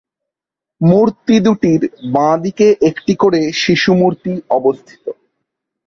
মূর্তি 0.81 1.35
দুটির 1.39 1.81
বাঁ 2.13 2.35
দিকে 2.37 2.67
একটি 2.81 3.13
করে 3.15 3.41
শিশু 3.53 3.91
মূর্তি 3.93 4.31
অবস্থিত। 4.49 5.03